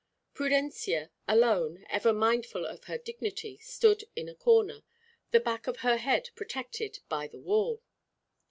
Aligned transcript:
Prudencia, 0.33 1.11
alone, 1.27 1.85
ever 1.87 2.11
mindful 2.11 2.65
of 2.65 2.85
her 2.85 2.97
dignity, 2.97 3.59
stood 3.59 4.05
in 4.15 4.27
a 4.27 4.33
corner, 4.33 4.81
the 5.29 5.39
back 5.39 5.67
of 5.67 5.81
her 5.81 5.97
head 5.97 6.31
protected 6.35 7.01
by 7.07 7.27
the 7.27 7.37
wall. 7.39 7.83